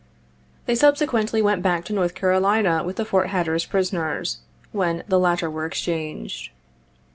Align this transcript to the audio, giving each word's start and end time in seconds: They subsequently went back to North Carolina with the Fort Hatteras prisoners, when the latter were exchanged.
They 0.65 0.73
subsequently 0.73 1.43
went 1.43 1.61
back 1.61 1.85
to 1.85 1.93
North 1.93 2.15
Carolina 2.15 2.83
with 2.83 2.95
the 2.95 3.05
Fort 3.05 3.27
Hatteras 3.27 3.67
prisoners, 3.67 4.39
when 4.71 5.03
the 5.07 5.19
latter 5.19 5.47
were 5.47 5.67
exchanged. 5.67 6.49